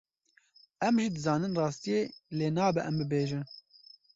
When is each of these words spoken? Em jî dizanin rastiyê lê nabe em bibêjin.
Em 0.87 0.95
jî 1.01 1.07
dizanin 1.15 1.53
rastiyê 1.61 2.01
lê 2.37 2.47
nabe 2.57 2.81
em 2.89 2.95
bibêjin. 2.99 3.43